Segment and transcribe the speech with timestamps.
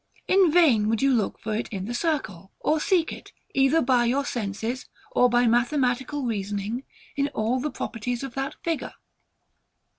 [0.27, 4.05] In vain would you look for it in the circle, or seek it, either by
[4.05, 6.81] your senses or by mathematical reasoning,
[7.15, 8.95] in all the properties of that figure.